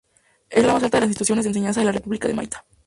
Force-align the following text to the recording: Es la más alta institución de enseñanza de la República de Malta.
Es 0.49 0.65
la 0.65 0.73
más 0.73 0.81
alta 0.81 0.97
institución 1.05 1.39
de 1.39 1.47
enseñanza 1.47 1.79
de 1.81 1.85
la 1.85 1.91
República 1.91 2.27
de 2.27 2.33
Malta. 2.33 2.65